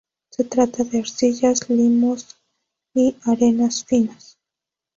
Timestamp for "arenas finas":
3.23-4.39